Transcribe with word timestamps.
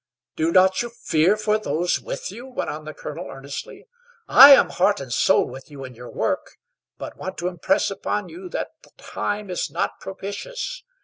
"Do 0.35 0.45
you 0.47 0.51
not 0.51 0.73
fear 0.75 1.37
for 1.37 1.59
those 1.59 2.01
with 2.01 2.31
you?" 2.31 2.47
went 2.47 2.71
on 2.71 2.85
the 2.85 2.93
colonel 2.95 3.29
earnestly. 3.29 3.85
"I 4.27 4.49
am 4.49 4.69
heart 4.71 4.99
and 4.99 5.13
soul 5.13 5.47
with 5.47 5.69
you 5.69 5.83
in 5.85 5.93
your 5.93 6.09
work, 6.09 6.57
but 6.97 7.17
want 7.17 7.37
to 7.37 7.47
impress 7.47 7.91
upon 7.91 8.27
you 8.27 8.49
that 8.49 8.69
the 8.81 8.89
time 8.97 9.51
is 9.51 9.69
not 9.69 9.99
propitious. 9.99 10.81